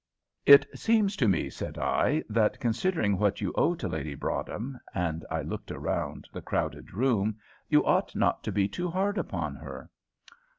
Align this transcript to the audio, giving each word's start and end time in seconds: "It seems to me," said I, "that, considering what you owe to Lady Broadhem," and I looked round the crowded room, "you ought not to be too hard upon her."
"It 0.47 0.65
seems 0.73 1.15
to 1.17 1.27
me," 1.27 1.51
said 1.51 1.77
I, 1.77 2.23
"that, 2.27 2.59
considering 2.59 3.19
what 3.19 3.39
you 3.39 3.53
owe 3.55 3.75
to 3.75 3.87
Lady 3.87 4.15
Broadhem," 4.15 4.79
and 4.95 5.23
I 5.29 5.43
looked 5.43 5.69
round 5.69 6.27
the 6.33 6.41
crowded 6.41 6.91
room, 6.95 7.37
"you 7.69 7.85
ought 7.85 8.15
not 8.15 8.43
to 8.45 8.51
be 8.51 8.67
too 8.67 8.89
hard 8.89 9.19
upon 9.19 9.57
her." 9.57 9.91